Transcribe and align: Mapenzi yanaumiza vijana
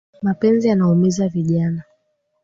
Mapenzi 0.21 0.67
yanaumiza 0.67 1.27
vijana 1.27 1.83